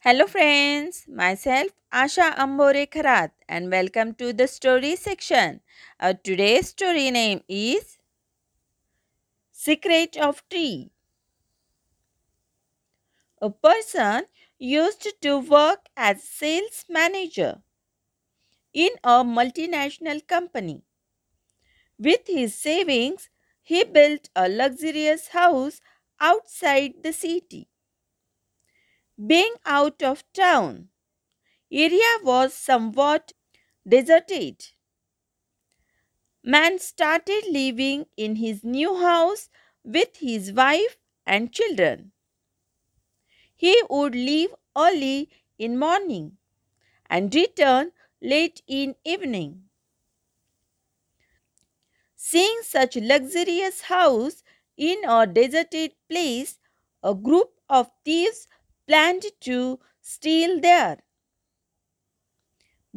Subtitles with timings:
[0.00, 1.04] Hello, friends.
[1.06, 5.60] Myself Asha Ambore Kharat, and welcome to the story section.
[6.00, 7.96] Our today's story name is
[9.52, 10.90] Secret of Tree.
[13.42, 14.26] A person
[14.60, 17.60] used to work as sales manager
[18.72, 20.82] in a multinational company.
[21.96, 23.30] With his savings,
[23.62, 25.80] he built a luxurious house
[26.18, 27.67] outside the city.
[29.26, 30.88] Being out of town,
[31.70, 33.32] area was somewhat
[33.88, 34.68] deserted.
[36.42, 39.48] Man started living in his new house
[39.84, 42.10] with his wife and children.
[43.54, 46.38] He would leave early in morning
[47.10, 49.68] and return late in evening.
[52.16, 54.44] Seeing such luxurious house
[54.76, 56.58] in a deserted place,
[57.02, 58.46] a group of thieves
[58.88, 60.98] planned to steal there.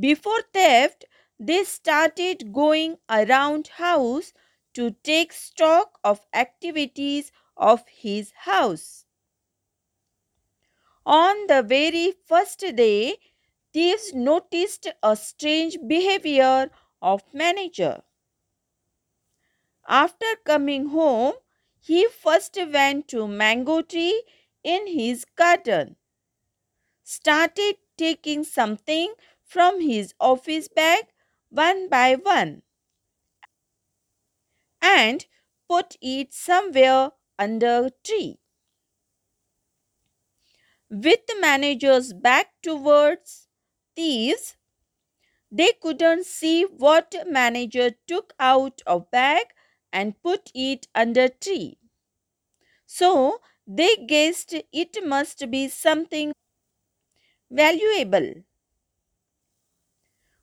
[0.00, 1.04] Before theft,
[1.38, 4.32] they started going around house
[4.72, 9.04] to take stock of activities of his house.
[11.06, 13.18] On the very first day,
[13.72, 16.70] thieves noticed a strange behavior
[17.02, 18.04] of manager.
[19.88, 21.34] After coming home,
[21.80, 24.22] he first went to mango tree
[24.68, 25.96] in his garden,
[27.02, 31.06] started taking something from his office bag
[31.50, 32.62] one by one
[34.82, 35.26] and
[35.68, 38.40] put it somewhere under a tree.
[40.90, 43.48] With the manager's back towards
[43.96, 44.58] thieves,
[45.50, 49.54] they couldn't see what manager took out of bag
[49.92, 51.78] and put it under tree.
[52.86, 56.32] So they guessed it must be something
[57.50, 58.42] valuable.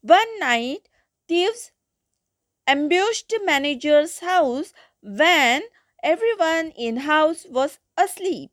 [0.00, 0.88] One night,
[1.28, 1.70] thieves
[2.66, 4.72] ambushed manager's house
[5.02, 5.62] when
[6.02, 8.52] everyone in house was asleep.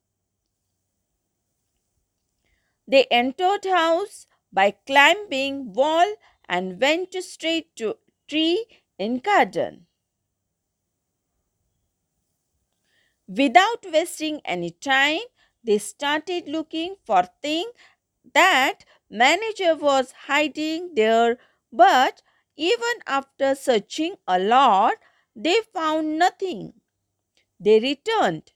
[2.88, 6.16] They entered house by climbing wall
[6.47, 7.97] and went straight to
[8.30, 8.66] tree
[8.97, 9.88] in garden.
[13.28, 15.19] Without wasting any time,
[15.61, 17.69] they started looking for thing
[18.34, 21.39] that manager was hiding there.
[21.72, 22.22] But
[22.56, 24.95] even after searching a lot
[25.35, 26.81] they found nothing.
[27.59, 28.53] They returned.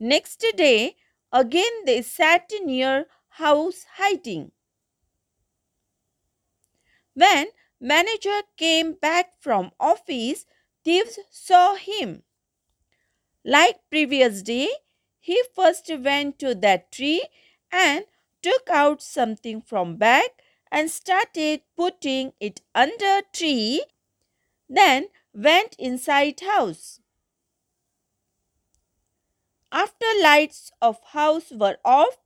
[0.00, 0.96] Next day
[1.32, 4.52] again they sat near house hiding.
[7.14, 7.46] When
[7.80, 10.44] manager came back from office
[10.84, 12.22] thieves saw him
[13.44, 14.68] like previous day
[15.20, 17.24] he first went to that tree
[17.70, 18.04] and
[18.42, 20.30] took out something from bag
[20.70, 23.84] and started putting it under tree
[24.68, 27.00] then went inside house.
[29.72, 32.16] After lights of house were off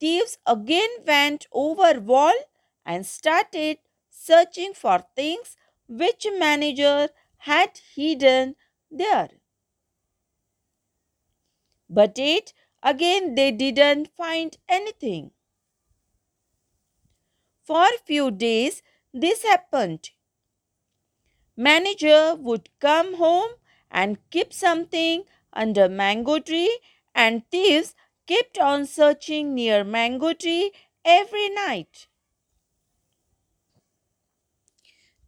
[0.00, 2.34] thieves again went over wall
[2.86, 3.78] and started
[4.10, 5.56] searching for things
[5.88, 8.56] which manager had hidden
[8.90, 9.30] there
[11.92, 15.32] but it again they didn't find anything.
[17.64, 20.10] For few days this happened.
[21.56, 23.52] Manager would come home
[23.90, 26.78] and keep something under mango tree
[27.14, 27.94] and thieves
[28.26, 30.72] kept on searching near mango tree
[31.06, 32.06] every night.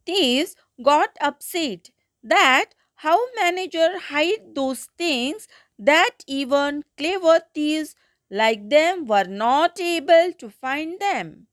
[0.06, 1.90] Thieves got upset
[2.22, 5.46] that how manager hide those things
[5.78, 7.96] that even clever thieves
[8.30, 11.46] like them were not able to find them.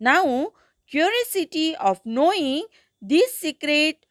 [0.00, 0.52] Now,
[0.88, 2.66] curiosity of knowing
[3.00, 4.04] this secret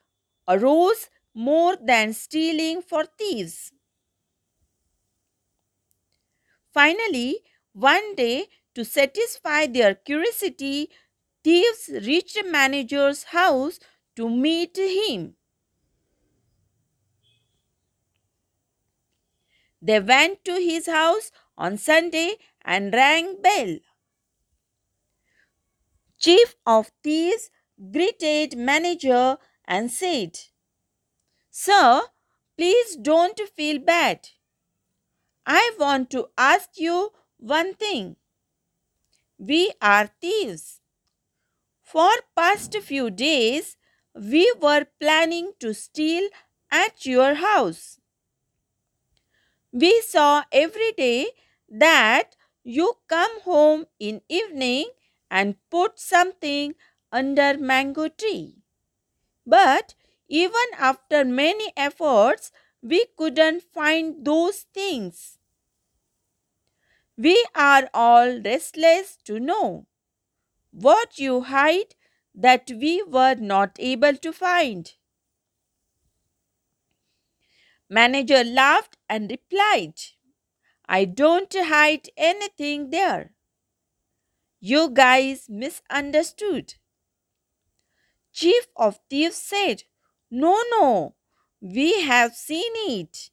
[0.47, 3.73] arose more than stealing for thieves.
[6.73, 7.43] Finally,
[7.73, 10.90] one day, to satisfy their curiosity,
[11.43, 13.79] thieves reached the manager's house
[14.16, 15.35] to meet him.
[19.81, 23.79] They went to his house on Sunday and rang bell.
[26.20, 27.49] Chief of thieves
[27.91, 30.37] greeted manager and said,
[31.52, 32.02] Sir,
[32.58, 34.29] please don't feel bad.
[35.46, 38.16] I want to ask you one thing.
[39.40, 40.81] We are thieves.
[41.81, 43.76] For past few days,
[44.16, 46.29] we were planning to steal
[46.72, 47.98] at your house.
[49.73, 51.31] We saw every day
[51.69, 54.91] that you come home in evening
[55.31, 56.75] and put something
[57.11, 58.57] under mango tree.
[59.45, 59.95] But
[60.29, 62.51] even after many efforts,
[62.81, 65.39] we couldn't find those things.
[67.17, 69.85] We are all restless to know
[70.71, 71.95] what you hide
[72.35, 74.93] that we were not able to find.
[77.90, 79.96] Manager laughed and replied,
[80.88, 83.36] I don't hide anything there.
[84.62, 86.76] You guys misunderstood.
[88.34, 89.84] Chief of Thieves said,
[90.32, 91.16] No, no,
[91.62, 93.30] we have seen it.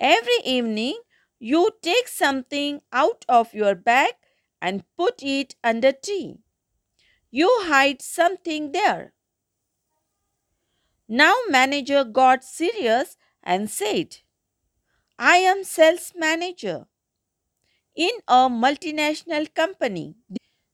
[0.00, 1.00] Every evening,
[1.38, 4.14] you take something out of your bag
[4.62, 6.40] and put it under tree.
[7.30, 9.14] You hide something there.
[11.08, 14.18] Now manager got serious and said,
[15.18, 16.86] I am sales manager
[17.96, 20.14] in a multinational company.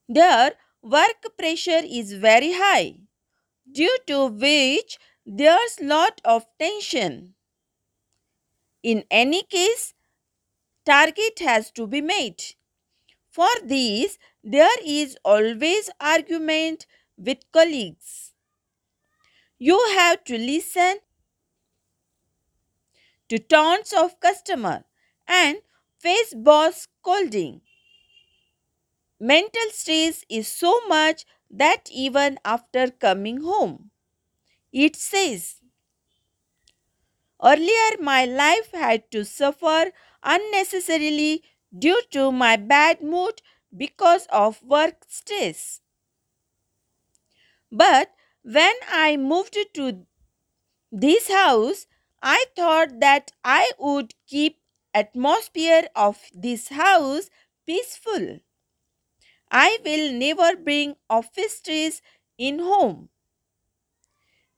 [0.09, 0.53] Their
[0.83, 3.01] work pressure is very high,
[3.71, 7.35] due to which there's lot of tension.
[8.85, 9.93] In any case,
[10.87, 12.43] target has to be made.
[13.31, 16.87] For this, there is always argument
[17.19, 18.35] with colleagues.
[19.59, 20.99] You have to listen
[23.33, 24.85] to taunts of customer
[25.27, 25.59] and
[25.99, 27.63] face boss scolding.
[29.21, 33.91] Mental stress is so much that even after coming home,
[34.73, 35.63] it says,
[37.45, 39.93] Earlier, my life had to suffer
[40.23, 41.45] unnecessarily
[41.79, 43.43] due to my bad mood
[43.77, 45.83] because of work stress.
[47.73, 48.15] But
[48.45, 50.07] when I moved to
[50.93, 51.87] this house,
[52.23, 54.59] I thought that I would keep
[54.95, 57.29] atmosphere of this house
[57.67, 58.41] peaceful.
[59.53, 62.03] I will never bring office stress
[62.39, 63.09] in home.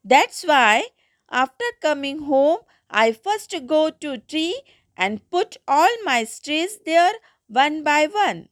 [0.03, 0.87] That's why
[1.31, 4.63] after coming home, I first go to tree
[4.97, 7.13] and put all my stress there
[7.49, 8.49] one by one.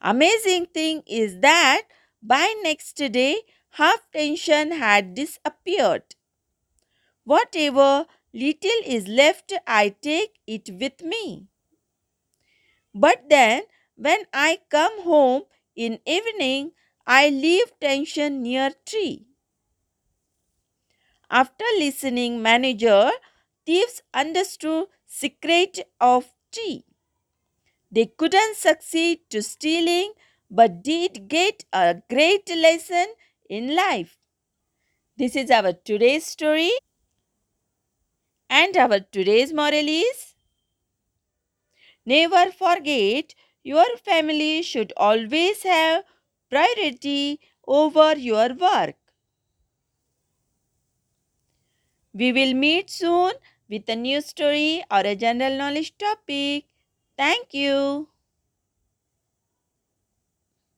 [0.00, 1.82] Amazing thing is that
[2.22, 6.14] by next day, half tension had disappeared.
[7.24, 11.48] Whatever little is left, I take it with me.
[12.94, 15.42] But then, when I come home
[15.76, 16.72] in evening,
[17.06, 19.26] I leave tension near tree.
[21.28, 23.10] After listening manager,
[23.66, 26.86] thieves understood secret of tea.
[27.90, 30.12] They couldn't succeed to stealing
[30.50, 33.06] but did get a great lesson
[33.48, 34.18] in life.
[35.16, 36.70] This is our today's story
[38.48, 40.34] and our today's moral is
[42.06, 46.02] never forget your family should always have
[46.48, 48.96] priority over your work.
[52.12, 53.34] We will meet soon
[53.68, 56.64] with a new story or a general knowledge topic.
[57.16, 58.08] Thank you.